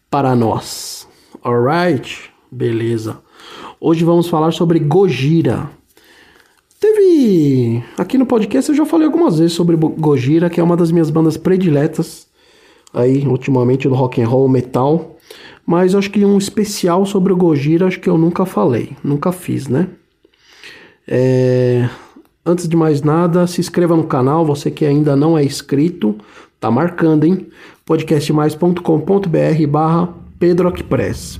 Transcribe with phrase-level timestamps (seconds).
[0.08, 1.08] para nós.
[1.44, 2.30] Alright?
[2.52, 3.18] Beleza.
[3.82, 5.72] Hoje vamos falar sobre Gojira.
[6.80, 7.84] Teve.
[7.98, 11.10] Aqui no podcast eu já falei algumas vezes sobre Gojira, que é uma das minhas
[11.10, 12.28] bandas prediletas
[12.94, 15.15] aí, ultimamente, do rock and roll metal.
[15.66, 19.68] Mas acho que um especial sobre o Gojira acho que eu nunca falei, nunca fiz,
[19.68, 19.88] né?
[21.08, 21.90] É...
[22.46, 26.16] Antes de mais nada, se inscreva no canal, você que ainda não é inscrito,
[26.60, 27.48] tá marcando, hein?
[27.86, 31.40] podcastmais.com.br barra pedroacpress.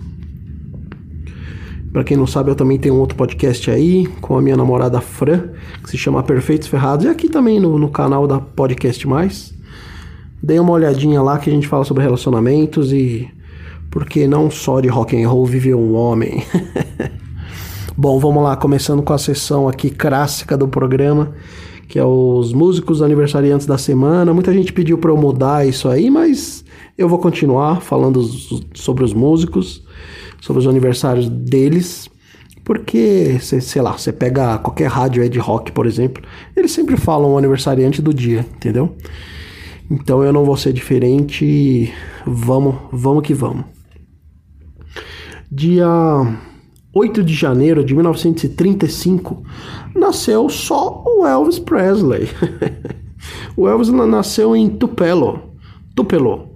[1.94, 5.00] Para quem não sabe, eu também tenho um outro podcast aí com a minha namorada
[5.00, 5.50] Fran,
[5.84, 9.54] que se chama Perfeitos Ferrados, e aqui também no, no canal da Podcast Mais.
[10.44, 13.30] Dê uma olhadinha lá que a gente fala sobre relacionamentos e
[13.96, 16.44] porque não só de rock and roll vive um homem.
[17.96, 21.34] Bom, vamos lá, começando com a sessão aqui clássica do programa,
[21.88, 24.34] que é os músicos aniversariantes da semana.
[24.34, 26.66] Muita gente pediu para eu mudar isso aí, mas
[26.98, 28.22] eu vou continuar falando
[28.74, 29.82] sobre os músicos,
[30.42, 32.10] sobre os aniversários deles.
[32.66, 36.22] Porque, sei lá, você pega qualquer rádio aí de rock, por exemplo,
[36.54, 38.94] eles sempre falam o aniversariante do dia, entendeu?
[39.90, 41.94] Então eu não vou ser diferente.
[42.26, 43.75] Vamos, vamos que vamos.
[45.56, 45.88] Dia
[46.94, 49.42] 8 de janeiro de 1935,
[49.96, 52.28] nasceu só o Elvis Presley.
[53.56, 55.56] o Elvis nasceu em Tupelo.
[55.96, 56.50] Tupelo.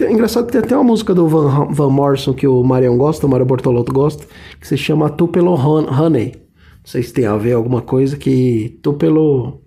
[0.00, 3.24] É engraçado que tem até uma música do Van, Van Morrison que o Marião gosta,
[3.24, 4.26] o Mário Bortolotto gosta,
[4.60, 6.32] que se chama Tupelo Honey.
[6.34, 9.62] Não sei se tem a ver alguma coisa que Tupelo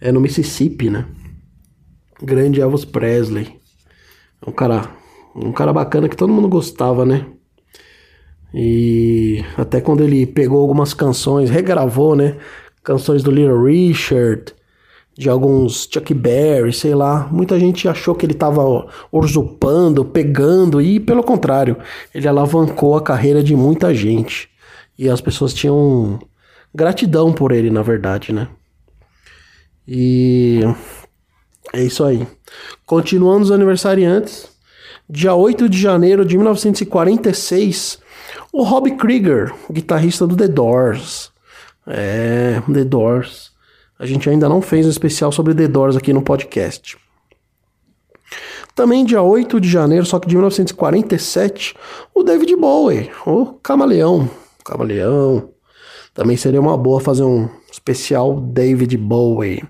[0.00, 1.04] é no Mississippi, né?
[2.22, 3.60] Grande Elvis Presley.
[4.46, 4.88] Um cara,
[5.36, 7.26] um cara bacana que todo mundo gostava, né?
[8.54, 12.36] E até quando ele pegou algumas canções, regravou, né?
[12.82, 14.52] Canções do Little Richard,
[15.16, 17.28] de alguns Chuck Berry, sei lá.
[17.30, 21.76] Muita gente achou que ele estava usurpando, pegando, e pelo contrário,
[22.14, 24.50] ele alavancou a carreira de muita gente.
[24.98, 26.18] E as pessoas tinham
[26.74, 28.48] gratidão por ele, na verdade, né?
[29.86, 30.60] E
[31.72, 32.26] é isso aí.
[32.84, 34.48] Continuando os aniversariantes,
[35.08, 38.01] dia 8 de janeiro de 1946
[38.52, 41.32] o Rob Krieger, guitarrista do The Doors.
[41.86, 43.50] É, The Doors.
[43.98, 46.98] A gente ainda não fez um especial sobre The Doors aqui no podcast.
[48.74, 51.74] Também dia 8 de janeiro, só que de 1947,
[52.14, 54.28] o David Bowie, o Camaleão.
[54.64, 55.50] Camaleão.
[56.14, 59.64] Também seria uma boa fazer um especial David Bowie.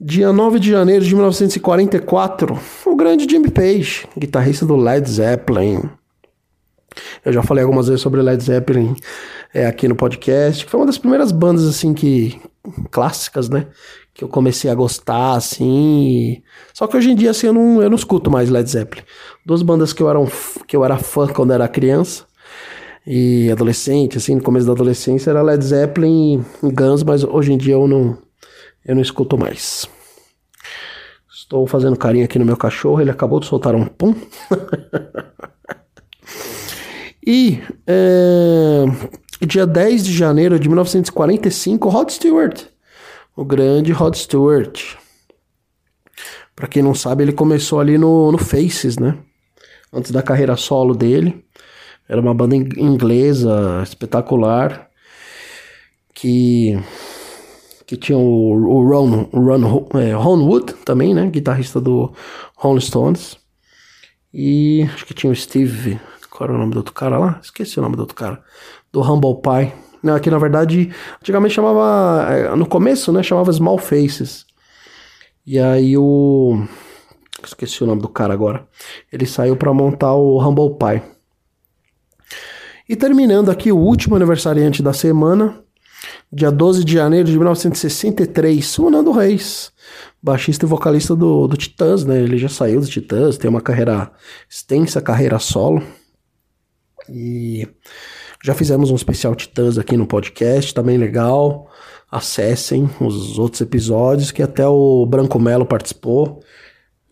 [0.00, 5.82] Dia 9 de janeiro de 1944, o grande Jimmy Page, guitarrista do Led Zeppelin.
[7.24, 8.96] Eu já falei algumas vezes sobre Led Zeppelin
[9.54, 12.40] é, aqui no podcast, que foi uma das primeiras bandas assim que
[12.90, 13.68] clássicas, né?
[14.12, 16.42] Que eu comecei a gostar, assim.
[16.74, 19.04] Só que hoje em dia, assim, eu não, eu não escuto mais Led Zeppelin.
[19.46, 20.26] Duas bandas que eu, era um,
[20.66, 22.24] que eu era fã quando era criança
[23.06, 27.58] e adolescente, assim, no começo da adolescência, era Led Zeppelin e Guns, mas hoje em
[27.58, 28.18] dia eu não,
[28.84, 29.88] eu não escuto mais.
[31.32, 34.14] Estou fazendo carinho aqui no meu cachorro, ele acabou de soltar um pum.
[37.24, 38.84] E é,
[39.46, 42.64] dia 10 de janeiro de 1945, Rod Stewart,
[43.36, 44.96] o grande Rod Stewart.
[46.56, 49.16] Para quem não sabe, ele começou ali no, no Faces, né?
[49.92, 51.44] Antes da carreira solo dele.
[52.08, 54.88] Era uma banda inglesa espetacular
[56.14, 56.78] que
[57.86, 61.28] que tinha o, o Ron, Ron, é, Ron Wood também, né?
[61.28, 62.12] Guitarrista do
[62.56, 63.36] Rolling Stones.
[64.32, 66.00] E acho que tinha o Steve
[66.32, 67.38] qual era o nome do outro cara lá?
[67.42, 68.42] Esqueci o nome do outro cara.
[68.90, 69.72] Do Humble Pie.
[70.02, 70.90] Não, aqui na verdade,
[71.20, 72.26] antigamente chamava.
[72.32, 73.22] É, no começo, né?
[73.22, 74.46] Chamava Small Faces.
[75.46, 76.64] E aí o.
[77.44, 78.66] Esqueci o nome do cara agora.
[79.12, 81.02] Ele saiu para montar o Humble Pie.
[82.88, 85.60] E terminando aqui o último aniversariante da semana,
[86.32, 89.72] dia 12 de janeiro de 1963, o Nando Reis,
[90.22, 92.20] baixista e vocalista do, do Titãs, né?
[92.20, 94.10] Ele já saiu do Titãs, tem uma carreira
[94.48, 95.82] extensa, carreira solo.
[97.12, 97.68] E
[98.42, 101.70] já fizemos um especial Titãs aqui no podcast, também legal.
[102.10, 106.42] Acessem os outros episódios que até o Branco Melo participou.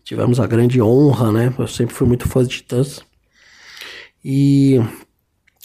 [0.03, 1.53] Tivemos a grande honra, né?
[1.57, 3.01] Eu sempre fui muito fã de Titãs.
[4.23, 4.79] E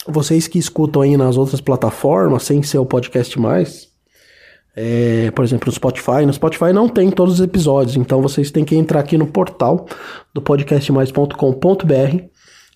[0.07, 3.87] vocês que escutam aí nas outras plataformas, sem ser o podcast mais,
[4.75, 6.25] é, por exemplo, no Spotify.
[6.25, 9.87] No Spotify não tem todos os episódios, então vocês têm que entrar aqui no portal
[10.33, 12.23] do podcastmais.com.br,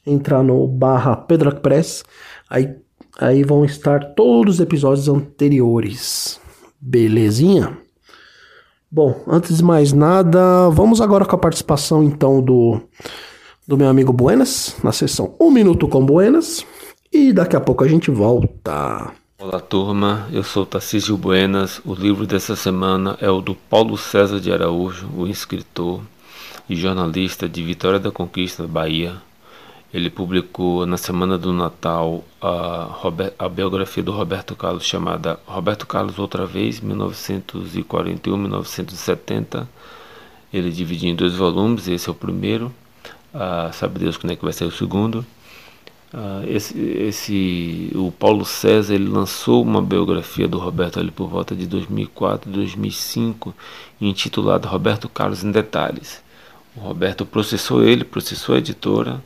[0.06, 2.04] entrar no barra Pedro Press,
[2.50, 2.76] aí,
[3.20, 6.40] aí vão estar todos os episódios anteriores.
[6.80, 7.78] Belezinha?
[8.90, 12.82] Bom, antes de mais nada, vamos agora com a participação então do,
[13.66, 16.66] do meu amigo Buenas, na sessão Um Minuto com Buenas,
[17.12, 19.14] e daqui a pouco a gente volta.
[19.40, 21.82] Olá turma, eu sou Tarcísio Buenas.
[21.84, 26.02] O livro dessa semana é o do Paulo César de Araújo, o escritor
[26.70, 29.16] e jornalista de Vitória da Conquista, Bahia.
[29.94, 32.88] Ele publicou na semana do Natal a,
[33.38, 39.68] a biografia do Roberto Carlos chamada Roberto Carlos Outra Vez, 1941-1970.
[40.54, 42.74] Ele dividiu em dois volumes, esse é o primeiro.
[43.34, 45.26] Ah, sabe Deus quando é que vai ser o segundo.
[46.14, 51.54] Ah, esse, esse, o Paulo César ele lançou uma biografia do Roberto ali por volta
[51.56, 53.54] de 2004, 2005,
[54.00, 56.24] intitulada Roberto Carlos em Detalhes.
[56.76, 59.22] O Roberto processou ele, processou a editora,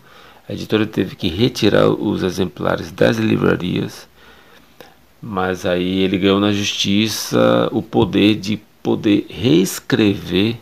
[0.48, 4.08] a editora teve que retirar os exemplares das livrarias,
[5.22, 10.58] mas aí ele ganhou na justiça o poder de poder reescrever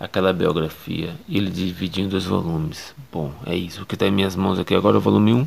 [0.00, 1.14] aquela biografia.
[1.28, 2.94] Ele dividiu em dois volumes.
[3.12, 3.82] Bom, é isso.
[3.82, 5.46] O que está em minhas mãos aqui agora é o volume 1.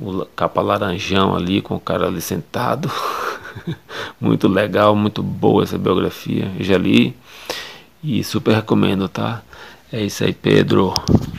[0.00, 2.90] O capa laranjão ali, com o cara ali sentado.
[4.20, 6.50] muito legal, muito boa essa biografia.
[6.58, 7.14] Eu já li
[8.02, 9.42] e super recomendo, tá?
[9.92, 10.94] É isso aí, Pedro.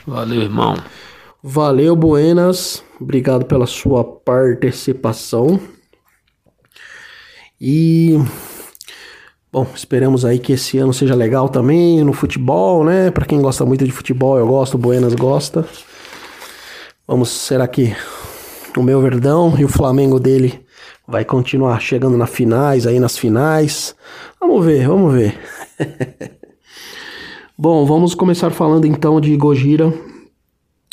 [0.09, 0.75] Valeu, irmão.
[1.44, 2.83] Valeu, Buenas.
[3.00, 5.59] Obrigado pela sua participação.
[7.61, 8.17] E
[9.51, 13.11] bom, esperamos aí que esse ano seja legal também no futebol, né?
[13.11, 15.63] Para quem gosta muito de futebol, eu gosto, Buenas gosta.
[17.07, 17.95] Vamos, será que
[18.75, 20.65] o meu Verdão e o Flamengo dele
[21.07, 23.95] vai continuar chegando nas finais, aí nas finais?
[24.41, 25.39] Vamos ver, vamos ver.
[27.61, 29.94] Bom, vamos começar falando então de Gojira.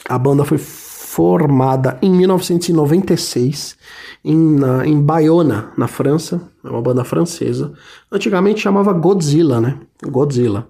[0.09, 3.77] A banda foi formada em 1996
[4.25, 6.43] em, na, em Bayonne, na França.
[6.65, 7.73] É uma banda francesa.
[8.11, 9.79] Antigamente chamava Godzilla, né?
[10.09, 10.67] Godzilla.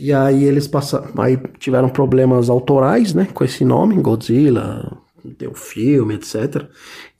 [0.00, 4.90] E aí eles passaram, aí tiveram problemas autorais, né, com esse nome, Godzilla,
[5.38, 6.64] deu filme, etc.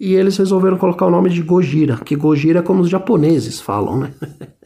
[0.01, 3.99] E eles resolveram colocar o nome de Gojira, que Gojira é como os japoneses falam,
[3.99, 4.15] né?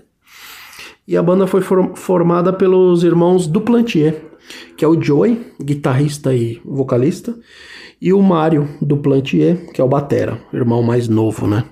[1.08, 4.26] E a banda foi formada pelos irmãos Duplantier,
[4.76, 7.34] que é o Joey, guitarrista e vocalista,
[7.98, 11.64] e o Mário Duplantier, que é o batera, irmão mais novo, né?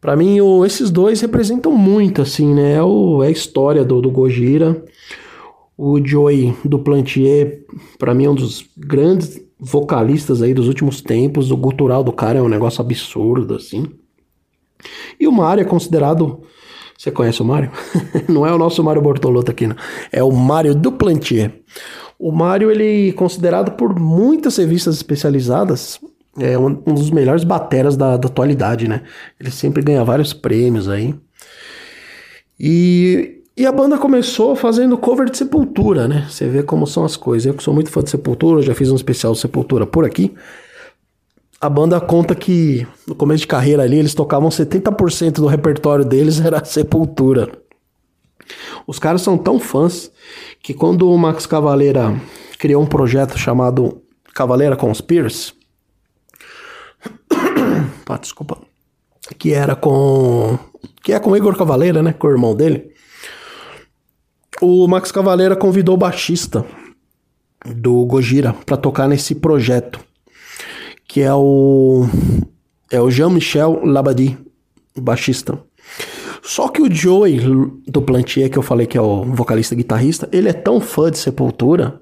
[0.00, 2.74] Para mim, o, esses dois representam muito, assim, né?
[2.74, 4.80] É, o, é a história do, do Gojira.
[5.76, 7.64] O Joey Duplantier,
[7.98, 11.50] para mim, é um dos grandes vocalistas aí dos últimos tempos.
[11.50, 13.88] O gutural do cara é um negócio absurdo, assim.
[15.18, 16.44] E o Mário é considerado
[16.96, 17.70] você conhece o Mário?
[18.28, 19.76] não é o nosso Mário Bortolotto aqui, não.
[20.10, 21.52] É o Mário Duplantier.
[22.18, 26.00] O Mário, ele é considerado por muitas revistas especializadas
[26.38, 29.02] é um, um dos melhores bateras da, da atualidade, né?
[29.38, 31.14] Ele sempre ganha vários prêmios aí.
[32.58, 36.26] E, e a banda começou fazendo cover de Sepultura, né?
[36.28, 37.46] Você vê como são as coisas.
[37.46, 40.34] Eu que sou muito fã de Sepultura, já fiz um especial de Sepultura por aqui
[41.64, 46.38] a banda conta que no começo de carreira ali eles tocavam 70% do repertório deles
[46.44, 47.50] era Sepultura.
[48.86, 50.10] Os caras são tão fãs
[50.62, 52.14] que quando o Max Cavaleira
[52.58, 54.02] criou um projeto chamado
[54.34, 55.54] Cavaleira Conspiracy,
[58.04, 58.58] Pá, desculpa,
[59.38, 60.58] que era com
[61.02, 62.92] que é com Igor Cavaleira, né, com o irmão dele.
[64.60, 66.62] O Max Cavaleira convidou o baixista
[67.64, 69.98] do Gojira para tocar nesse projeto
[71.14, 72.06] que é o
[72.90, 74.36] é o Jean-Michel Labadie,
[74.98, 75.56] baixista.
[76.42, 77.38] Só que o Joey
[77.86, 81.18] do Plantier, que eu falei que é o vocalista guitarrista, ele é tão fã de
[81.18, 82.00] Sepultura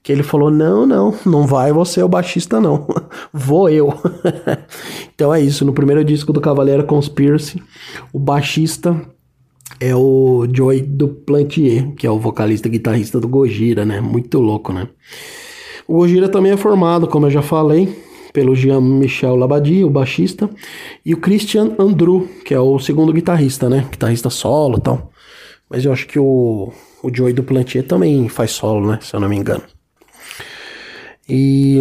[0.00, 2.86] que ele falou: "Não, não, não vai você o baixista não.
[3.34, 3.92] Vou eu".
[5.12, 7.60] então é isso, no primeiro disco do Cavaleiro Conspiracy,
[8.12, 8.94] o baixista
[9.80, 14.00] é o Joy do Plantier, que é o vocalista guitarrista do Gojira, né?
[14.00, 14.88] Muito louco, né?
[15.88, 18.05] O Gojira também é formado, como eu já falei,
[18.36, 20.50] pelo Jean-Michel Labadie, o baixista,
[21.02, 23.88] e o Christian Andrew, que é o segundo guitarrista, né?
[23.90, 25.10] Guitarrista solo e tal.
[25.70, 26.70] Mas eu acho que o,
[27.02, 28.98] o Joey do Plantier também faz solo, né?
[29.00, 29.62] Se eu não me engano.
[31.26, 31.78] E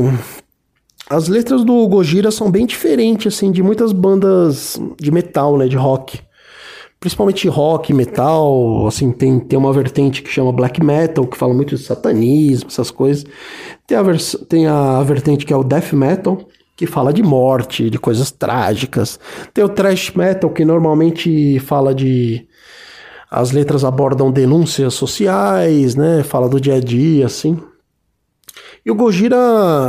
[1.10, 5.68] as letras do Gojira são bem diferentes, assim, de muitas bandas de metal, né?
[5.68, 6.22] De rock
[7.06, 11.76] principalmente rock, metal, assim, tem, tem uma vertente que chama black metal, que fala muito
[11.76, 13.24] de satanismo, essas coisas.
[13.86, 14.04] Tem a,
[14.50, 19.20] tem a vertente que é o death metal, que fala de morte, de coisas trágicas.
[19.54, 22.48] Tem o thrash metal, que normalmente fala de.
[23.30, 26.24] As letras abordam denúncias sociais, né?
[26.24, 27.62] Fala do dia a dia, assim.
[28.86, 29.36] E o Gojira,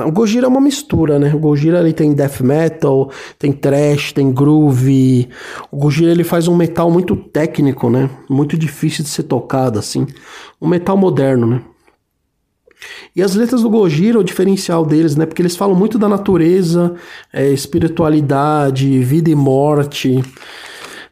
[0.07, 1.35] o Gojira é uma mistura, né?
[1.35, 5.29] O Gojira ele tem death metal, tem thrash, tem groove.
[5.71, 8.09] O Gojira ele faz um metal muito técnico, né?
[8.27, 10.07] Muito difícil de ser tocado assim.
[10.59, 11.63] Um metal moderno, né?
[13.15, 15.27] E as letras do Gojira, o diferencial deles, né?
[15.27, 16.95] Porque eles falam muito da natureza,
[17.31, 20.25] é, espiritualidade, vida e morte.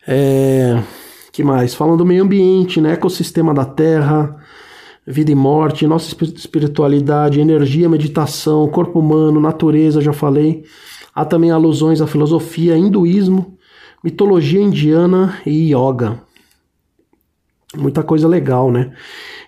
[0.08, 0.82] É,
[1.30, 1.74] que mais?
[1.74, 2.94] Falam do meio ambiente, né?
[2.94, 4.42] Ecossistema da Terra
[5.06, 10.64] vida e morte, nossa espiritualidade, energia, meditação, corpo humano, natureza, já falei.
[11.14, 13.56] Há também alusões à filosofia, hinduísmo,
[14.02, 16.20] mitologia indiana e yoga.
[17.76, 18.92] Muita coisa legal, né?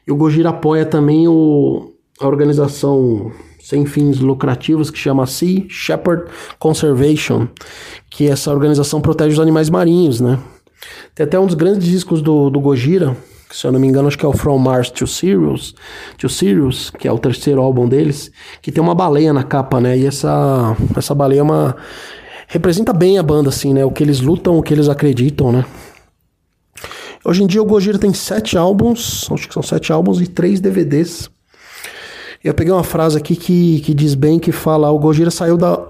[0.07, 6.31] E o Gojira apoia também o, a organização sem fins lucrativos que chama Sea Shepherd
[6.59, 7.49] Conservation,
[8.09, 10.39] que essa organização protege os animais marinhos, né?
[11.15, 13.17] Tem até um dos grandes discos do, do Gojira,
[13.49, 15.75] que se eu não me engano acho que é o From Mars to Sirius,
[16.19, 19.97] to Sirius, que é o terceiro álbum deles, que tem uma baleia na capa, né?
[19.97, 21.77] E essa essa baleia é uma
[22.49, 23.85] representa bem a banda assim, né?
[23.85, 25.65] O que eles lutam, o que eles acreditam, né?
[27.25, 30.61] Hoje em dia o Gojira tem sete álbuns, acho que são sete álbuns e três
[30.61, 31.29] DVDs.
[32.47, 35.85] Eu peguei uma frase aqui que, que diz bem que fala: o Gojira saiu da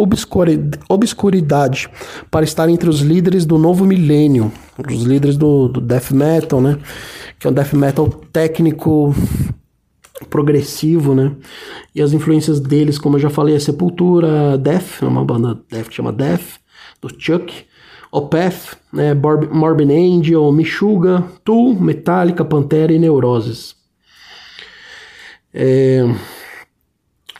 [0.88, 1.86] obscuridade
[2.30, 4.50] para estar entre os líderes do novo milênio,
[4.90, 6.78] os líderes do, do death metal, né?
[7.38, 9.14] Que é um death metal técnico,
[10.30, 11.36] progressivo, né?
[11.94, 15.88] E as influências deles, como eu já falei, é Sepultura, Death, é uma banda death
[15.88, 16.54] que chama Death,
[17.02, 17.52] do Chuck.
[18.10, 23.76] Opeth, né, Morbid Angel, Meshuggah, Tool, Metallica, Pantera e Neuroses.
[25.52, 26.02] É...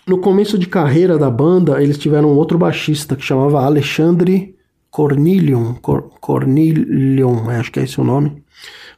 [0.07, 4.55] No começo de carreira da banda, eles tiveram outro baixista que chamava Alexandre
[4.89, 8.41] Cornelion, Cor Cornelion, acho que é esse o nome.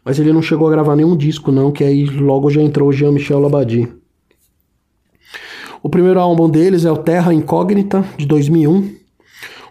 [0.04, 3.40] Mas ele não chegou a gravar nenhum disco não, que aí logo já entrou Jean-Michel
[3.40, 3.90] Labadie.
[5.82, 8.94] O primeiro álbum deles é o Terra Incógnita, de 2001.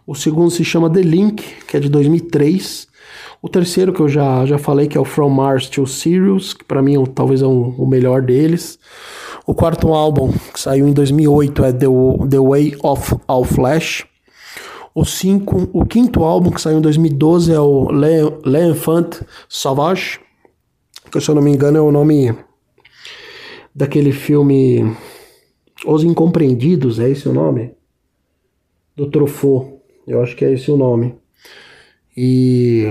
[0.07, 2.87] O segundo se chama The Link, que é de 2003.
[3.43, 6.65] O terceiro, que eu já, já falei, que é o From Mars to Sirius, que
[6.65, 8.79] para mim é, talvez é um, o melhor deles.
[9.47, 11.85] O quarto álbum, que saiu em 2008, é The,
[12.29, 14.05] The Way of All Flesh.
[14.93, 20.19] O, cinco, o quinto álbum, que saiu em 2012, é o L'Enfant Sauvage,
[21.09, 22.35] que se eu não me engano é o nome
[23.73, 24.93] daquele filme
[25.85, 27.71] Os Incompreendidos, é esse o nome?
[28.97, 31.15] Do Truffaut, eu acho que é esse o nome.
[32.17, 32.87] E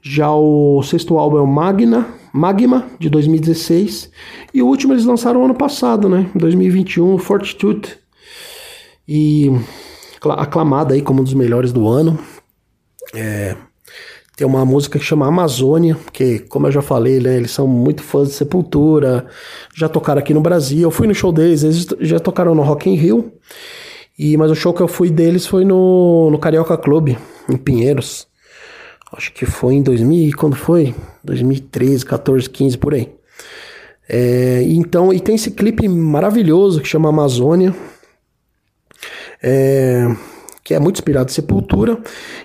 [0.00, 4.10] já o sexto álbum é o Magna, Magma, de 2016.
[4.52, 6.28] E o último eles lançaram ano passado, né?
[6.34, 7.96] 2021, Fortitude.
[9.06, 9.52] E
[10.36, 12.18] aclamada aí como um dos melhores do ano.
[13.14, 13.54] É,
[14.36, 18.02] tem uma música que chama Amazônia, que, como eu já falei, né, eles são muito
[18.02, 19.26] fãs de Sepultura,
[19.72, 20.82] já tocaram aqui no Brasil.
[20.82, 23.32] Eu fui no show deles, eles já tocaram no Rock in Rio.
[24.18, 27.16] E, mas o show que eu fui deles foi no, no Carioca Club,
[27.48, 28.26] em Pinheiros.
[29.16, 30.94] Acho que foi em 2000, quando foi?
[31.22, 33.12] 2013, 14, 15, por aí.
[34.08, 37.74] É, então, e tem esse clipe maravilhoso que chama Amazônia,
[39.42, 40.06] é,
[40.62, 41.98] que é muito inspirado em Sepultura,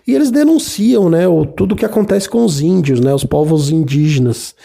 [0.06, 3.70] e eles denunciam né, o, tudo o que acontece com os índios, né, os povos
[3.70, 4.56] indígenas.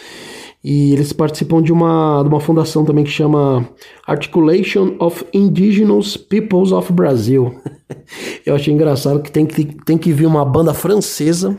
[0.67, 3.69] E eles participam de uma, de uma fundação também que chama
[4.07, 7.53] Articulation of Indigenous Peoples of Brazil.
[8.43, 11.55] Eu achei engraçado que tem que, tem que vir uma banda francesa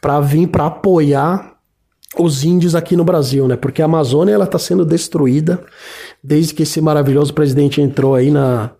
[0.00, 1.58] para vir para apoiar
[2.18, 3.54] os índios aqui no Brasil, né?
[3.54, 5.62] Porque a Amazônia ela está sendo destruída
[6.20, 8.72] desde que esse maravilhoso presidente entrou aí na,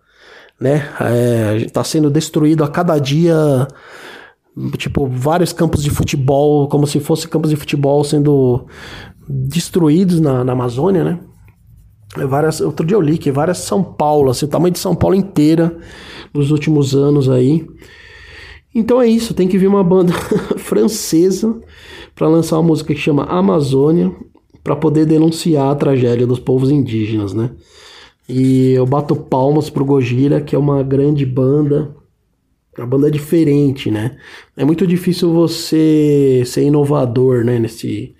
[0.60, 0.88] né?
[1.64, 3.68] Está é, sendo destruído a cada dia
[4.76, 8.66] tipo, vários campos de futebol, como se fossem campos de futebol sendo
[9.30, 11.20] destruídos na, na Amazônia, né?
[12.16, 15.14] Várias, outro dia eu li que várias São Paulo, assim, o tamanho de São Paulo
[15.14, 15.76] inteira
[16.34, 17.64] nos últimos anos aí.
[18.74, 20.12] Então é isso, tem que vir uma banda
[20.58, 21.60] francesa
[22.14, 24.12] para lançar uma música que chama Amazônia,
[24.62, 27.50] para poder denunciar a tragédia dos povos indígenas, né?
[28.28, 31.94] E eu bato palmas pro Gojira, que é uma grande banda,
[32.76, 34.16] uma banda diferente, né?
[34.56, 38.14] É muito difícil você ser inovador, né, nesse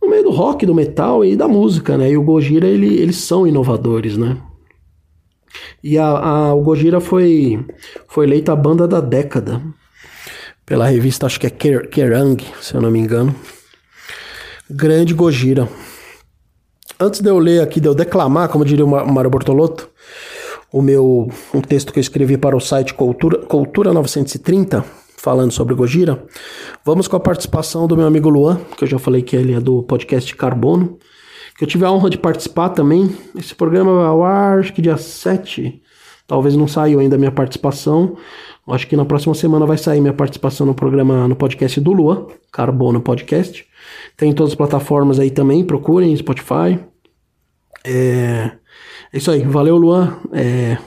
[0.00, 2.10] no meio do rock, do metal e da música, né?
[2.10, 4.36] E o Gojira, ele, eles são inovadores, né?
[5.82, 7.64] E a, a, o Gojira foi,
[8.08, 9.62] foi eleita a banda da década
[10.64, 13.34] pela revista, acho que é Kerrang, se eu não me engano.
[14.70, 15.68] Grande Gojira.
[16.98, 19.90] Antes de eu ler aqui, de eu declamar, como diria o Mário Bortolotto,
[20.72, 24.84] o meu um texto que eu escrevi para o site Cultura, Cultura 930,
[25.20, 26.24] falando sobre Gojira,
[26.84, 29.60] vamos com a participação do meu amigo Luan, que eu já falei que ele é
[29.60, 30.98] do podcast Carbono,
[31.56, 33.14] que eu tive a honra de participar também.
[33.36, 35.82] Esse programa vai ao ar, acho que dia 7,
[36.26, 38.16] talvez não saiu ainda a minha participação,
[38.70, 42.26] Acho que na próxima semana vai sair minha participação no programa, no podcast do Luan,
[42.52, 43.66] Carbono Podcast.
[44.16, 46.78] Tem em todas as plataformas aí também, procurem, Spotify.
[47.84, 48.52] É,
[49.12, 50.18] é isso aí, valeu Luan.
[50.32, 50.78] É,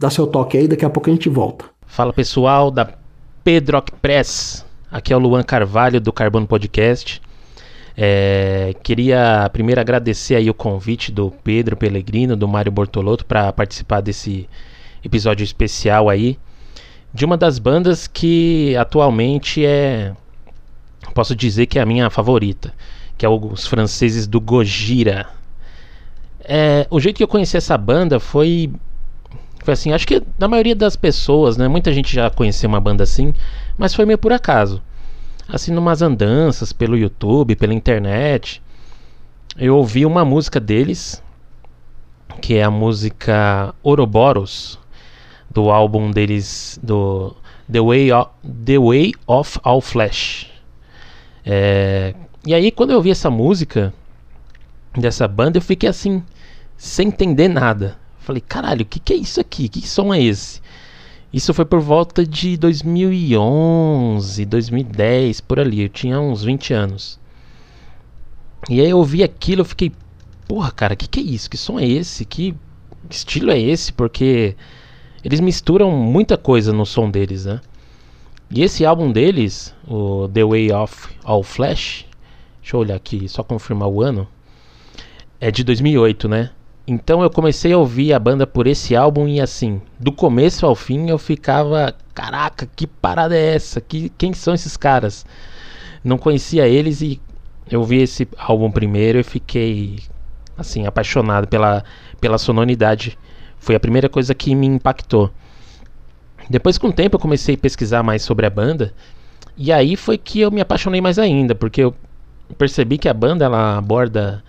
[0.00, 1.64] dá seu toque aí, daqui a pouco a gente volta.
[1.86, 3.01] Fala pessoal da
[3.44, 4.64] Pedroc Press.
[4.90, 7.20] Aqui é o Luan Carvalho do Carbono Podcast.
[7.96, 14.00] É, queria primeiro agradecer aí o convite do Pedro Pellegrino, do Mário Bortolotto, para participar
[14.00, 14.48] desse
[15.04, 16.38] episódio especial aí
[17.12, 20.14] de uma das bandas que atualmente é
[21.12, 22.72] posso dizer que é a minha favorita,
[23.18, 25.26] que é os franceses do Gojira.
[26.40, 28.72] É, o jeito que eu conheci essa banda foi
[29.62, 33.04] foi assim, acho que na maioria das pessoas, né, muita gente já conheceu uma banda
[33.04, 33.32] assim,
[33.78, 34.82] mas foi meio por acaso.
[35.48, 38.62] Assim, numas andanças pelo YouTube, pela internet,
[39.56, 41.22] eu ouvi uma música deles,
[42.40, 44.78] que é a música Ouroboros,
[45.50, 47.36] do álbum deles do
[47.70, 48.30] The Way of,
[48.64, 50.50] The Way of All Flesh.
[51.44, 52.14] É,
[52.46, 53.92] e aí quando eu vi essa música
[54.96, 56.22] dessa banda eu fiquei assim
[56.76, 57.98] sem entender nada.
[58.22, 59.68] Falei, caralho, o que, que é isso aqui?
[59.68, 60.60] Que som é esse?
[61.32, 65.82] Isso foi por volta de 2011, 2010, por ali.
[65.82, 67.18] Eu tinha uns 20 anos.
[68.70, 69.90] E aí eu ouvi aquilo, eu fiquei,
[70.46, 71.50] porra, cara, que, que é isso?
[71.50, 72.24] Que som é esse?
[72.24, 72.54] Que
[73.10, 73.92] estilo é esse?
[73.92, 74.54] Porque
[75.24, 77.60] eles misturam muita coisa no som deles, né?
[78.48, 82.06] E esse álbum deles, o The Way of All Flash,
[82.60, 84.28] deixa eu olhar aqui, só confirmar o ano,
[85.40, 86.50] é de 2008, né?
[86.86, 90.74] Então eu comecei a ouvir a banda por esse álbum e assim, do começo ao
[90.74, 93.80] fim eu ficava, caraca, que parada é essa?
[93.80, 95.24] Que, quem são esses caras?
[96.02, 97.20] Não conhecia eles e
[97.70, 100.00] eu vi esse álbum primeiro e fiquei
[100.58, 101.84] assim apaixonado pela
[102.20, 103.18] pela sonoridade
[103.62, 105.30] foi a primeira coisa que me impactou.
[106.50, 108.92] Depois, com o tempo, eu comecei a pesquisar mais sobre a banda.
[109.56, 111.94] E aí foi que eu me apaixonei mais ainda, porque eu
[112.58, 114.42] percebi que a banda ela aborda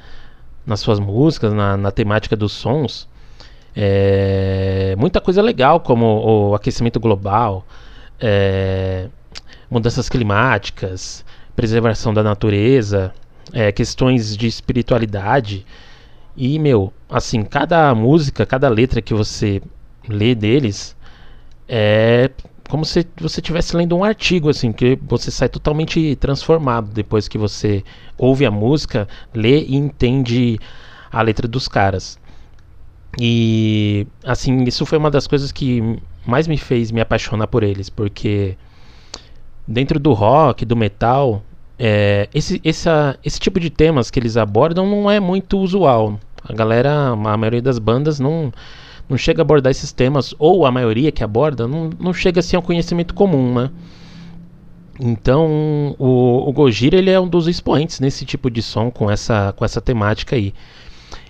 [0.65, 3.08] nas suas músicas, na, na temática dos sons,
[3.76, 7.65] é, muita coisa legal, como o aquecimento global,
[8.19, 9.08] é,
[9.69, 13.13] mudanças climáticas, preservação da natureza,
[13.52, 15.65] é, questões de espiritualidade.
[16.38, 19.62] E, meu, assim, cada música, cada letra que você
[20.08, 20.95] lê deles
[21.67, 22.30] é
[22.73, 27.38] como se você estivesse lendo um artigo, assim, que você sai totalmente transformado depois que
[27.38, 27.83] você
[28.17, 30.59] ouve a música, lê e entende
[31.12, 32.17] a letra dos caras.
[33.21, 37.91] E, assim, isso foi uma das coisas que mais me fez me apaixonar por eles,
[37.91, 38.57] porque
[39.67, 41.43] dentro do rock, do metal,
[41.77, 46.19] é, esse, esse tipo de temas que eles abordam não é muito usual.
[46.43, 48.51] A galera, a maioria das bandas não,
[49.10, 52.56] não chega a abordar esses temas, ou a maioria que aborda, não, não chega assim
[52.56, 53.70] a um conhecimento comum, né?
[55.00, 59.54] Então, o, o Gojira ele é um dos expoentes nesse tipo de som com essa,
[59.54, 60.54] com essa temática aí.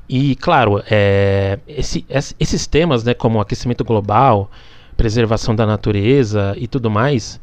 [0.08, 2.06] E, claro, é, esse,
[2.40, 4.52] esses temas, né, como aquecimento global,
[4.98, 7.40] preservação da natureza e tudo mais,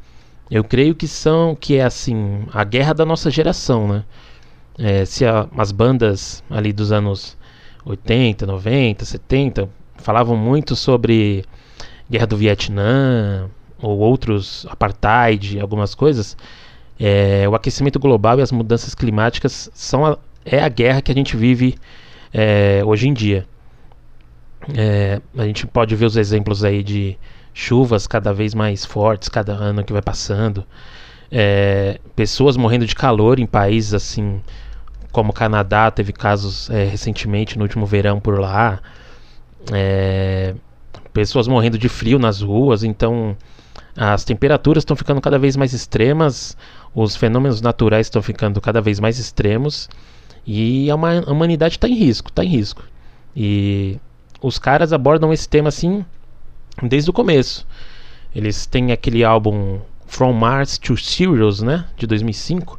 [0.50, 4.04] eu creio que são que é assim a guerra da nossa geração, né?
[4.78, 7.36] É, se a, as bandas ali dos anos
[7.84, 9.68] 80, 90, 70
[10.00, 11.44] falavam muito sobre
[12.10, 13.48] guerra do Vietnã
[13.80, 16.36] ou outros apartheid, algumas coisas,
[16.98, 21.14] é, o aquecimento global e as mudanças climáticas são a, é a guerra que a
[21.14, 21.76] gente vive
[22.32, 23.46] é, hoje em dia.
[24.76, 27.16] É, a gente pode ver os exemplos aí de
[27.54, 30.64] chuvas cada vez mais fortes cada ano que vai passando,
[31.32, 34.40] é, pessoas morrendo de calor em países assim
[35.10, 38.80] como o Canadá, teve casos é, recentemente no último verão por lá,
[39.72, 40.54] é,
[41.12, 43.36] pessoas morrendo de frio nas ruas, então
[43.96, 46.56] as temperaturas estão ficando cada vez mais extremas,
[46.94, 49.88] os fenômenos naturais estão ficando cada vez mais extremos
[50.46, 52.82] e a humanidade está em risco, está em risco.
[53.36, 53.98] E
[54.42, 56.04] os caras abordam esse tema assim
[56.82, 57.66] desde o começo.
[58.34, 62.78] Eles têm aquele álbum From Mars to Sirius, né, de 2005,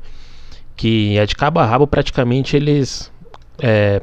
[0.76, 3.12] que é de cabo a rabo praticamente eles
[3.60, 4.02] é,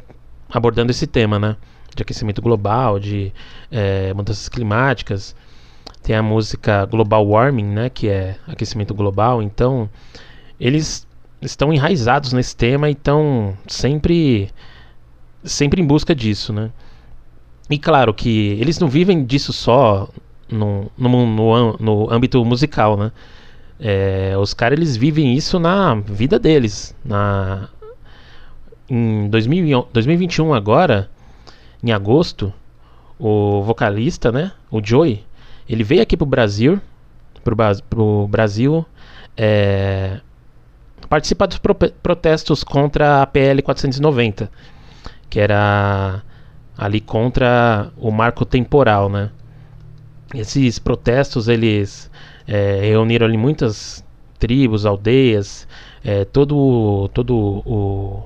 [0.48, 1.56] abordando esse tema, né,
[1.94, 3.32] de aquecimento global, de
[3.70, 5.34] é, mudanças climáticas.
[6.02, 9.42] Tem a música Global Warming, né, que é aquecimento global.
[9.42, 9.90] Então,
[10.58, 11.06] eles
[11.42, 14.50] estão enraizados nesse tema e estão sempre
[15.44, 16.70] sempre em busca disso, né?
[17.70, 20.08] E claro que eles não vivem disso só
[20.50, 23.12] no, no, no, no âmbito musical, né?
[23.80, 26.94] É, os caras eles vivem isso na vida deles.
[27.04, 27.68] Na,
[28.88, 31.10] em 2000, 2021 agora,
[31.82, 32.52] em agosto,
[33.18, 35.24] o vocalista, né, o Joey,
[35.68, 36.80] ele veio aqui pro Brasil,
[37.44, 37.56] pro,
[37.88, 38.84] pro Brasil,
[39.36, 40.20] é,
[41.08, 44.50] participar dos pro protestos contra a PL 490,
[45.28, 46.22] que era
[46.76, 49.30] ali contra o marco temporal, né?
[50.34, 52.10] Esses protestos eles
[52.46, 54.04] é, reuniram ali muitas
[54.38, 55.66] tribos, aldeias,
[56.04, 58.22] é, todo todo o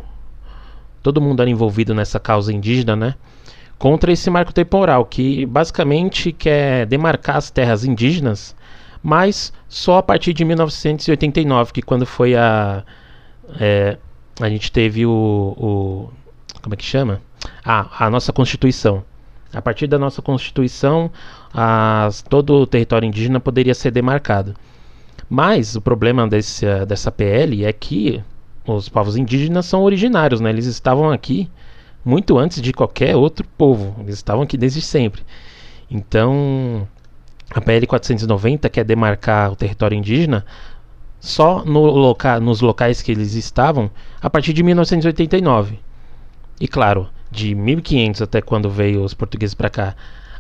[1.03, 3.15] todo mundo era envolvido nessa causa indígena, né?
[3.83, 8.55] Contra esse marco temporal que basicamente quer demarcar as terras indígenas,
[9.03, 12.85] mas só a partir de 1989, que quando foi a
[13.59, 13.99] é,
[14.41, 16.11] a gente teve o, o
[16.63, 17.21] como é que chama?
[17.65, 19.03] a, a nossa Constituição.
[19.53, 21.11] A partir da nossa Constituição,
[21.53, 24.55] as, todo o território indígena poderia ser demarcado.
[25.29, 28.23] Mas o problema desse, dessa PL é que
[28.65, 30.51] os povos indígenas são originários, né?
[30.51, 31.51] eles estavam aqui
[32.05, 35.23] muito antes de qualquer outro povo, eles estavam aqui desde sempre.
[35.91, 36.87] Então,
[37.51, 40.45] a PL 490 quer demarcar o território indígena
[41.21, 45.79] só no loca nos locais que eles estavam a partir de 1989.
[46.61, 49.95] E claro, de 1500 até quando veio os portugueses para cá,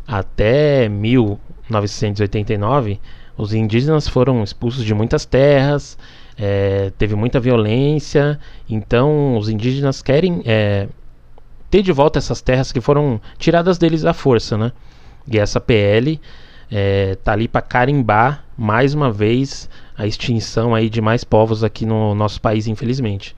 [0.07, 3.01] até 1989,
[3.37, 5.97] os indígenas foram expulsos de muitas terras,
[6.37, 8.39] é, teve muita violência.
[8.69, 10.89] Então, os indígenas querem é,
[11.73, 14.73] ter de volta essas terras que foram tiradas deles à força, né?
[15.27, 16.21] E essa PL
[16.71, 21.87] é, tá ali para carimbar mais uma vez a extinção aí de mais povos aqui
[21.87, 23.35] no nosso país, infelizmente.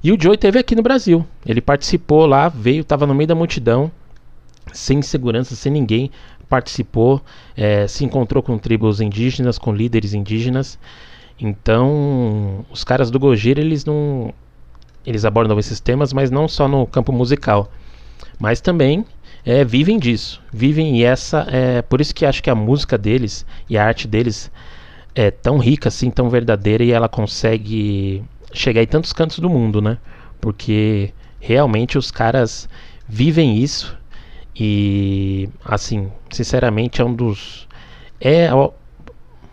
[0.00, 1.26] E o Joey teve aqui no Brasil.
[1.44, 3.90] Ele participou lá, veio, estava no meio da multidão,
[4.72, 6.08] sem segurança, sem ninguém.
[6.48, 7.20] Participou,
[7.56, 10.78] é, se encontrou com tribos indígenas, com líderes indígenas.
[11.40, 14.32] Então, os caras do Gojira, eles não.
[15.04, 17.70] Eles abordam esses temas, mas não só no campo musical.
[18.38, 19.04] Mas também
[19.44, 20.42] é, vivem disso.
[20.52, 21.46] Vivem e essa.
[21.50, 24.50] É por isso que acho que a música deles e a arte deles
[25.14, 29.80] é tão rica, assim, tão verdadeira e ela consegue chegar em tantos cantos do mundo,
[29.80, 29.98] né?
[30.40, 32.68] Porque realmente os caras
[33.08, 33.98] vivem isso
[34.54, 37.66] e assim, sinceramente é um dos
[38.20, 38.48] é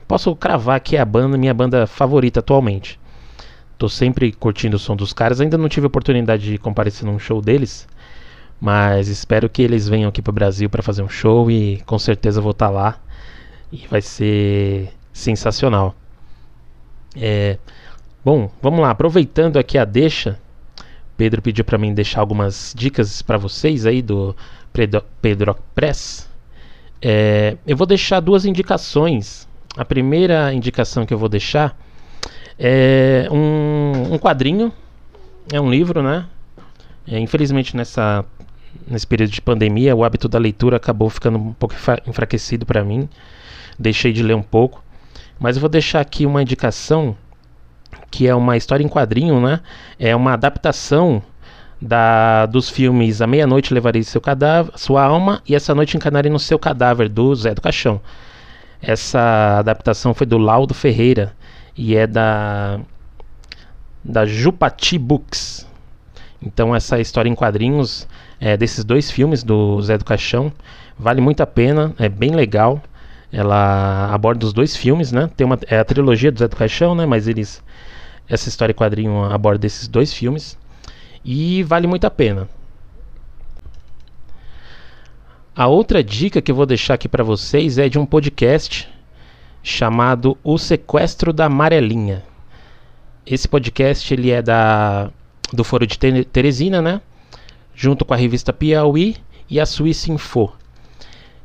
[0.08, 3.00] posso cravar que é a banda minha banda favorita atualmente.
[3.78, 7.42] Tô sempre curtindo o som dos caras, ainda não tive oportunidade de comparecer num show
[7.42, 7.88] deles,
[8.60, 12.42] mas espero que eles venham aqui pro Brasil para fazer um show e com certeza
[12.42, 13.00] vou estar tá lá
[13.72, 15.96] e vai ser sensacional.
[17.16, 17.58] É,
[18.28, 20.38] Bom, vamos lá, aproveitando aqui a deixa,
[21.16, 24.36] Pedro pediu para mim deixar algumas dicas para vocês aí do
[25.22, 26.30] Pedro Press.
[27.02, 29.48] É, eu vou deixar duas indicações.
[29.78, 31.80] A primeira indicação que eu vou deixar
[32.60, 34.72] é um, um quadrinho,
[35.52, 36.26] é um livro, né?
[37.08, 38.26] É, infelizmente nessa
[38.86, 41.76] nesse período de pandemia o hábito da leitura acabou ficando um pouco
[42.08, 43.08] enfraquecido para mim.
[43.78, 44.84] Deixei de ler um pouco,
[45.40, 47.16] mas eu vou deixar aqui uma indicação
[48.10, 49.62] que é uma história em quadrinho, né?
[50.00, 51.22] É uma adaptação
[51.82, 56.40] da, dos filmes A Meia-Noite Levarei seu cadáver, Sua Alma e Essa Noite Encanarei no
[56.40, 58.02] Seu Cadáver, do Zé do Caixão.
[58.82, 61.36] Essa adaptação foi do Laudo Ferreira
[61.78, 62.80] e é da,
[64.04, 65.68] da Jupati Books.
[66.42, 68.08] Então, essa história em quadrinhos
[68.40, 70.52] é, desses dois filmes do Zé do Caixão
[70.98, 72.82] vale muito a pena, é bem legal.
[73.32, 75.30] Ela aborda os dois filmes, né?
[75.36, 77.06] Tem uma, é a trilogia do Zé do Caixão, né?
[77.06, 77.62] Mas eles
[78.30, 80.58] essa história em quadrinho aborda esses dois filmes
[81.24, 82.48] e vale muito a pena.
[85.56, 88.90] A outra dica que eu vou deixar aqui para vocês é de um podcast
[89.62, 92.24] chamado O Sequestro da Amarelinha.
[93.26, 95.10] Esse podcast ele é da
[95.52, 97.02] do Foro de Teresina, né?
[97.74, 99.16] Junto com a revista Piauí
[99.50, 100.52] e a Suíça Info.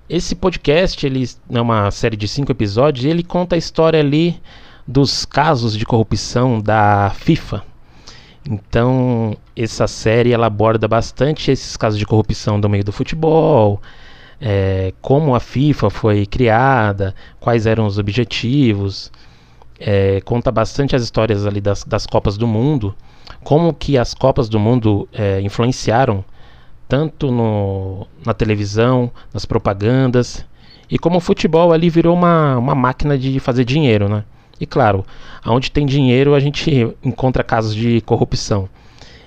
[0.08, 4.40] esse podcast, ele é uma série de cinco episódios, e ele conta a história ali
[4.86, 7.64] dos casos de corrupção da FIFA.
[8.48, 13.80] Então, essa série ela aborda bastante esses casos de corrupção do meio do futebol,
[14.44, 19.12] é, como a FIFA foi criada, quais eram os objetivos,
[19.78, 22.92] é, conta bastante as histórias ali das, das Copas do Mundo,
[23.44, 26.24] como que as Copas do Mundo é, influenciaram
[26.88, 30.44] tanto no, na televisão, nas propagandas,
[30.90, 34.24] e como o futebol ali virou uma, uma máquina de fazer dinheiro, né?
[34.60, 35.06] E claro,
[35.46, 38.68] onde tem dinheiro a gente encontra casos de corrupção.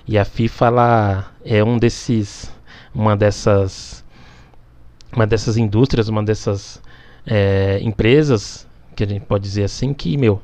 [0.07, 2.53] E a FIFA ela é um desses,
[2.93, 4.04] uma dessas,
[5.15, 6.81] uma dessas indústrias, uma dessas
[7.25, 10.41] é, empresas que a gente pode dizer assim que meu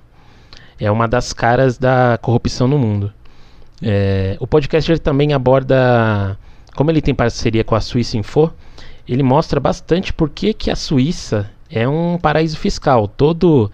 [0.79, 3.13] é uma das caras da corrupção no mundo.
[3.81, 6.37] É, o podcast também aborda,
[6.75, 8.51] como ele tem parceria com a Suíça Info,
[9.07, 13.07] ele mostra bastante por que, que a Suíça é um paraíso fiscal.
[13.07, 13.71] Todo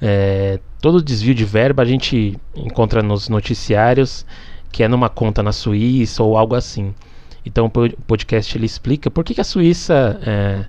[0.00, 4.26] é, todo desvio de verba a gente encontra nos noticiários
[4.70, 6.94] que é numa conta na Suíça ou algo assim.
[7.46, 7.70] Então o
[8.02, 10.66] podcast ele explica por que, que a Suíça é,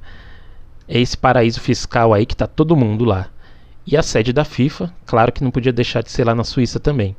[0.87, 3.27] é esse paraíso fiscal aí que está todo mundo lá.
[3.85, 6.79] E a sede da FIFA, claro que não podia deixar de ser lá na Suíça
[6.79, 7.15] também.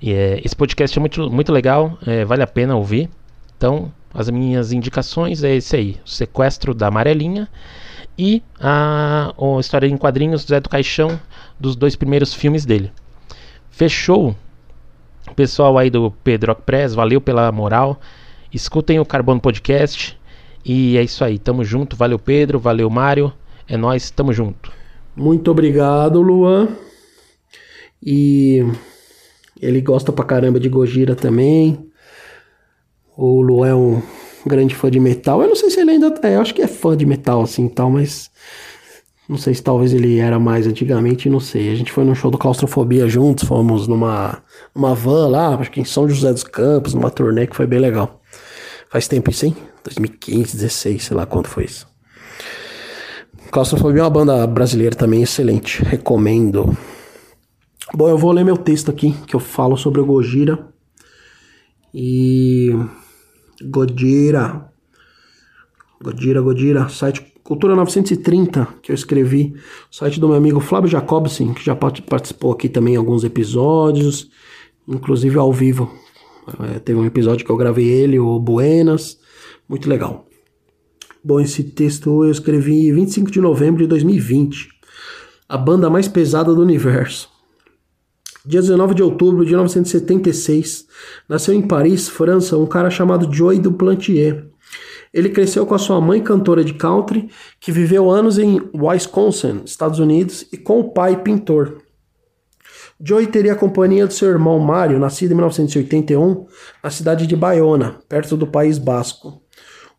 [0.00, 3.10] E, é, esse podcast é muito, muito legal, é, vale a pena ouvir.
[3.56, 7.48] Então, as minhas indicações é esse aí: o sequestro da amarelinha
[8.16, 11.20] e a, a história em quadrinhos do Zé do Caixão
[11.60, 12.90] dos dois primeiros filmes dele.
[13.70, 14.34] Fechou?
[15.36, 18.00] Pessoal aí do Pedro Press, valeu pela moral.
[18.52, 20.18] Escutem o Carbono Podcast.
[20.64, 21.96] E é isso aí, tamo junto.
[21.96, 22.58] Valeu, Pedro.
[22.58, 23.32] Valeu, Mário.
[23.68, 24.70] É nós, tamo junto.
[25.16, 26.68] Muito obrigado, Luan.
[28.02, 28.64] E
[29.60, 31.90] ele gosta pra caramba de Gojira também.
[33.16, 34.02] O Luan é um
[34.46, 35.42] grande fã de metal.
[35.42, 37.68] Eu não sei se ele ainda é, eu acho que é fã de metal assim,
[37.68, 38.30] tal, mas
[39.28, 41.70] não sei se talvez ele era mais antigamente, não sei.
[41.70, 44.42] A gente foi num show do Claustrofobia juntos, fomos numa,
[44.74, 47.78] numa van lá, acho que em São José dos Campos, numa turnê que foi bem
[47.78, 48.21] legal.
[48.92, 49.56] Faz tempo isso, hein?
[49.84, 51.88] 2015, 16, sei lá quanto foi isso.
[53.50, 56.76] Claustrofobia é uma banda brasileira também excelente, recomendo.
[57.94, 60.68] Bom, eu vou ler meu texto aqui, que eu falo sobre o Gojira.
[61.94, 62.72] E
[63.64, 64.70] Godira.
[65.98, 69.54] Godira, Godira, site Cultura 930, que eu escrevi,
[69.90, 74.30] site do meu amigo Flávio Jacobson, que já participou aqui também em alguns episódios,
[74.86, 75.90] inclusive ao vivo.
[76.74, 79.18] É, teve um episódio que eu gravei ele, o Buenas,
[79.68, 80.26] muito legal.
[81.24, 84.68] Bom, esse texto eu escrevi 25 de novembro de 2020.
[85.48, 87.30] A banda mais pesada do universo.
[88.44, 90.86] Dia 19 de outubro de 1976,
[91.28, 94.48] nasceu em Paris, França, um cara chamado Joey Duplantier.
[95.14, 97.28] Ele cresceu com a sua mãe cantora de country,
[97.60, 101.81] que viveu anos em Wisconsin, Estados Unidos, e com o pai pintor.
[103.04, 106.46] Joey teria a companhia do seu irmão Mário, nascido em 1981,
[106.80, 109.42] na cidade de Bayona, perto do País Basco.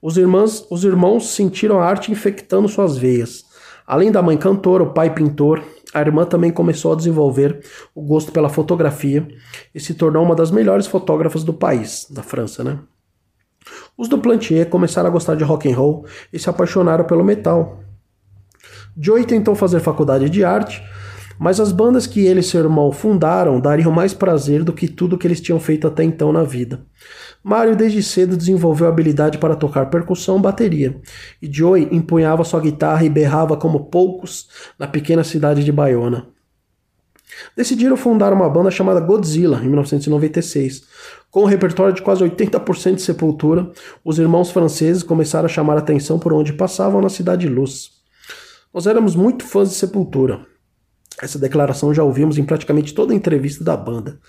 [0.02, 3.44] Os irmãos, os irmãos sentiram a arte infectando suas veias.
[3.86, 5.62] Além da mãe cantora, o pai pintor,
[5.94, 7.62] a irmã também começou a desenvolver
[7.94, 9.28] o gosto pela fotografia
[9.76, 12.80] e se tornou uma das melhores fotógrafas do país, da França, né?
[13.98, 17.84] Os do Plantier começaram a gostar de rock and roll e se apaixonaram pelo metal.
[18.98, 20.82] Joey tentou fazer faculdade de arte,
[21.40, 25.18] mas as bandas que ele e seu irmão fundaram dariam mais prazer do que tudo
[25.18, 26.86] que eles tinham feito até então na vida.
[27.44, 31.02] Mario desde cedo desenvolveu habilidade para tocar percussão e bateria,
[31.42, 34.48] e Joey empunhava sua guitarra e berrava como poucos
[34.80, 36.28] na pequena cidade de Bayona.
[37.56, 40.84] Decidiram fundar uma banda chamada Godzilla em 1996.
[41.30, 43.72] Com um repertório de quase 80% de Sepultura,
[44.06, 47.90] os irmãos franceses começaram a chamar a atenção por onde passavam na Cidade Luz.
[48.74, 50.46] Nós éramos muito fãs de Sepultura,
[51.22, 54.20] essa declaração já ouvimos em praticamente toda a entrevista da banda.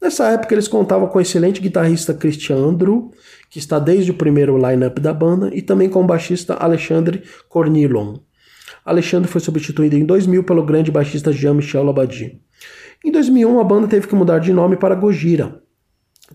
[0.00, 3.10] Nessa época, eles contavam com o excelente guitarrista Christian Andrew,
[3.48, 8.18] que está desde o primeiro line-up da banda, e também com o baixista Alexandre Cornilon.
[8.84, 12.40] Alexandre foi substituído em 2000 pelo grande baixista Jean-Michel Labadie.
[13.04, 15.62] Em 2001, a banda teve que mudar de nome para Gojira,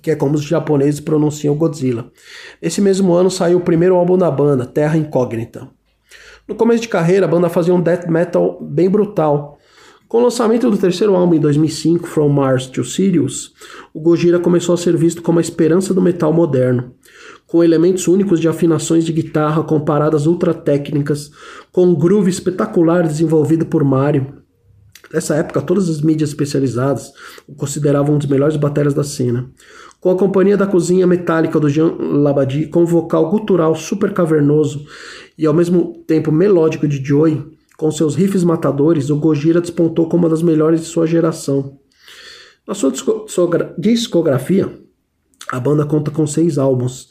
[0.02, 2.12] que é como os japoneses pronunciam Godzilla.
[2.62, 5.70] Esse mesmo ano saiu o primeiro álbum da banda, Terra Incógnita.
[6.48, 9.57] No começo de carreira, a banda fazia um death metal bem brutal,
[10.08, 13.54] com o lançamento do terceiro álbum em 2005, From Mars to Sirius,
[13.94, 16.94] o Gojira começou a ser visto como a esperança do metal moderno,
[17.46, 21.30] com elementos únicos de afinações de guitarra comparadas ultra técnicas,
[21.74, 24.34] com um groove espetacular desenvolvido por Mario.
[25.12, 27.12] Nessa época, todas as mídias especializadas
[27.48, 29.50] o consideravam um dos melhores bateras da cena.
[30.00, 34.86] Com a companhia da cozinha metálica do Jean Labadie, com um vocal gutural super cavernoso
[35.38, 40.24] e ao mesmo tempo melódico de Joey, com seus riffs matadores, o Gojira despontou como
[40.24, 41.80] uma das melhores de sua geração.
[42.68, 42.92] Na sua
[43.78, 44.70] discografia,
[45.48, 47.10] a banda conta com seis álbuns.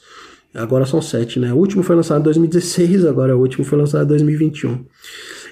[0.52, 1.52] Agora são sete, né?
[1.52, 4.84] O último foi lançado em 2016, agora o último foi lançado em 2021.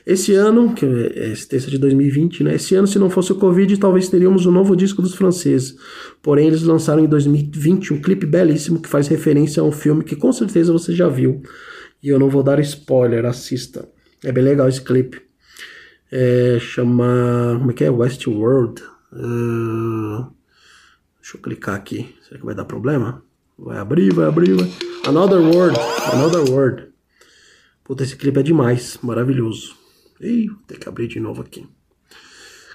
[0.07, 2.55] Esse ano, que é esse texto é de 2020, né?
[2.57, 5.77] Esse ano, se não fosse o Covid, talvez teríamos um novo disco dos franceses.
[6.23, 10.17] Porém, eles lançaram em 2020 um clipe belíssimo que faz referência a um filme que
[10.17, 11.43] com certeza você já viu.
[12.03, 13.89] E eu não vou dar spoiler, assista.
[14.25, 15.21] É bem legal esse clipe.
[16.11, 17.57] É, chama.
[17.59, 17.91] Como é que é?
[17.91, 18.83] Westworld.
[19.13, 20.33] Uh,
[21.21, 22.17] deixa eu clicar aqui.
[22.23, 23.23] Será que vai dar problema?
[23.59, 24.73] Vai abrir, vai abrir, vai.
[25.07, 25.79] Another World.
[26.13, 26.89] Another World.
[27.85, 28.99] Puta, esse clipe é demais.
[29.03, 29.77] Maravilhoso.
[30.21, 31.69] Ih, vou ter que abrir de novo aqui.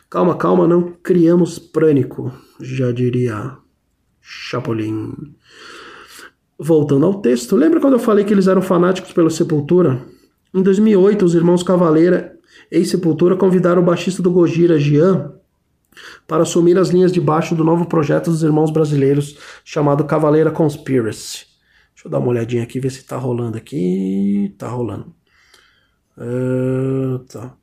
[0.08, 3.58] Calma, calma, não criamos pânico, já diria
[4.22, 5.14] Chapolin.
[6.58, 10.04] Voltando ao texto, lembra quando eu falei que eles eram fanáticos pela Sepultura?
[10.54, 12.38] Em 2008, os irmãos Cavaleira,
[12.72, 15.34] ex-Sepultura, convidaram o baixista do Gojira, Gian,
[16.28, 21.46] para assumir as linhas de baixo do novo projeto dos irmãos brasileiros chamado Cavaleira Conspiracy.
[21.94, 24.56] Deixa eu dar uma olhadinha aqui, ver se tá rolando aqui.
[24.58, 25.14] Tá rolando.
[26.18, 27.54] Uh, tá.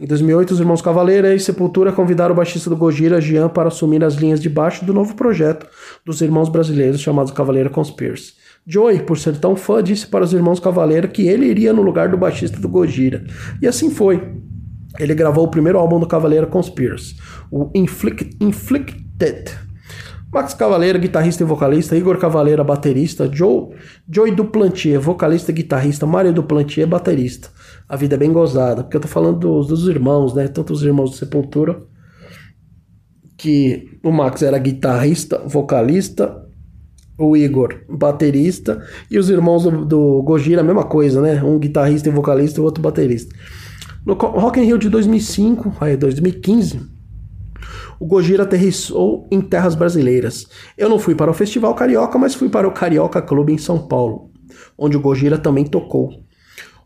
[0.00, 4.02] Em 2008, os irmãos Cavaleira e Sepultura convidaram o baixista do Gojira, Jean, para assumir
[4.04, 5.66] as linhas de baixo do novo projeto
[6.04, 8.34] dos irmãos brasileiros chamado Cavaleira Conspiracy.
[8.70, 12.10] Joey, por ser tão fã, disse para os irmãos Cavaleira que ele iria no lugar
[12.10, 13.24] do baixista do Gojira.
[13.62, 14.36] E assim foi.
[14.98, 17.16] Ele gravou o primeiro álbum do Cavaleira Conspiracy,
[17.50, 19.50] o Inflict, Inflicted.
[20.30, 23.70] Max Cavaleira, guitarrista e vocalista, Igor Cavaleira, baterista, Joe,
[24.06, 27.48] Joey Duplantier, vocalista e guitarrista, Mário Duplantier, baterista
[27.88, 28.82] a vida é bem gozada.
[28.82, 30.46] Porque eu tô falando dos, dos irmãos, né?
[30.46, 31.82] Tanto os irmãos do Sepultura,
[33.36, 36.46] que o Max era guitarrista, vocalista,
[37.18, 41.42] o Igor, baterista, e os irmãos do, do Gojira, a mesma coisa, né?
[41.42, 43.34] Um guitarrista e vocalista o outro baterista.
[44.06, 46.80] No Rock in Rio de 2005, aí 2015,
[47.98, 50.46] o Gojira aterrissou em terras brasileiras.
[50.76, 53.86] Eu não fui para o Festival Carioca, mas fui para o Carioca Clube em São
[53.88, 54.30] Paulo,
[54.78, 56.27] onde o Gojira também tocou.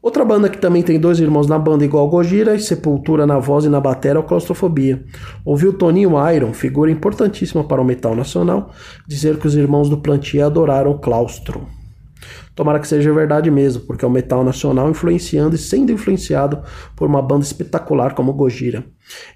[0.02, 3.64] Outra banda que também tem dois irmãos na banda igual Gojira e Sepultura na voz
[3.64, 5.04] e na bateria é Claustrofobia.
[5.44, 8.72] Ouviu Toninho Iron, figura importantíssima para o metal nacional,
[9.06, 11.68] dizer que os irmãos do Plantier adoraram o claustro.
[12.52, 16.60] Tomara que seja verdade mesmo, porque é o metal nacional influenciando e sendo influenciado
[16.96, 18.84] por uma banda espetacular como Gojira.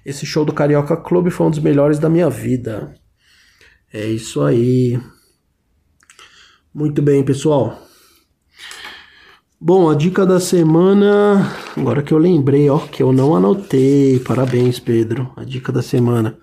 [0.05, 2.93] Esse show do Carioca Clube foi um dos melhores da minha vida.
[3.91, 4.99] É isso aí.
[6.73, 7.86] Muito bem, pessoal.
[9.59, 11.51] Bom, a dica da semana.
[11.75, 14.19] Agora que eu lembrei, ó, que eu não anotei.
[14.19, 15.31] Parabéns, Pedro.
[15.35, 16.37] A dica da semana.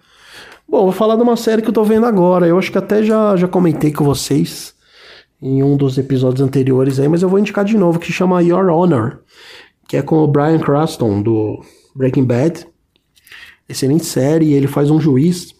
[0.68, 2.44] Bom, vou falar de uma série que eu tô vendo agora.
[2.44, 4.74] Eu acho que até já, já comentei com vocês
[5.40, 8.68] em um dos episódios anteriores aí, mas eu vou indicar de novo, que chama Your
[8.68, 9.20] Honor,
[9.87, 11.62] que é com o Brian Cranston do
[11.94, 12.66] Breaking Bad.
[13.68, 15.55] Excelente série, ele faz um juiz.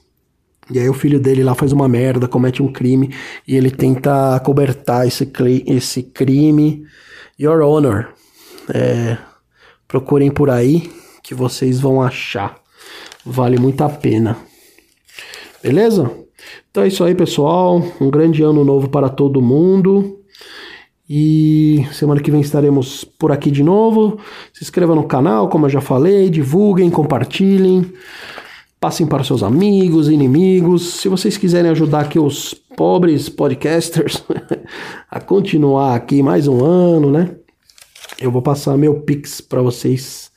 [0.73, 3.15] E aí o filho dele lá faz uma merda, comete um crime
[3.47, 5.31] e ele tenta cobertar esse,
[5.69, 6.85] esse crime
[7.39, 8.09] Your Honor.
[8.73, 9.17] É,
[9.89, 10.91] procurem por aí
[11.23, 12.57] que vocês vão achar.
[13.25, 14.37] Vale muito a pena.
[15.63, 16.11] Beleza?
[16.71, 17.83] Então é isso aí, pessoal.
[18.01, 20.21] Um grande ano novo para todo mundo.
[21.09, 24.19] E semana que vem estaremos por aqui de novo.
[24.53, 27.93] Se inscreva no canal, como eu já falei, divulguem, compartilhem,
[28.81, 30.95] passem para seus amigos, inimigos.
[30.95, 34.25] Se vocês quiserem ajudar aqui os pobres podcasters
[35.11, 37.37] a continuar aqui mais um ano, né?
[38.21, 40.31] Eu vou passar meu Pix para vocês,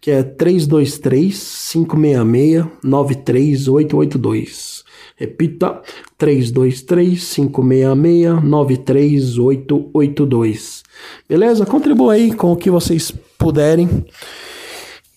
[0.00, 4.84] que é 323 566 93882.
[5.16, 5.80] Repita,
[6.18, 10.82] 323 566 93882.
[11.28, 11.64] Beleza?
[11.66, 14.04] Contribua aí com o que vocês puderem.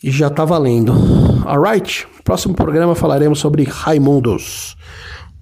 [0.03, 0.93] E já tá valendo.
[1.45, 2.07] Alright?
[2.23, 4.77] Próximo programa falaremos sobre Raimundos.